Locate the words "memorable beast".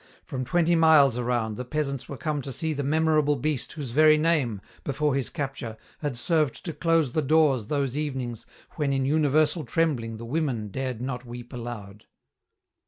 2.81-3.73